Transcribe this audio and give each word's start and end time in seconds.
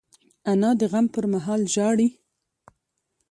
انا 0.51 0.69
د 0.79 0.81
غم 0.91 1.05
پر 1.13 1.25
مهال 1.33 1.61
ژاړي 1.73 2.07